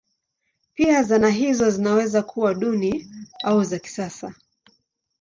[0.73, 3.11] Pia zana hizo zinaweza kuwa duni
[3.43, 4.35] au za kisasa.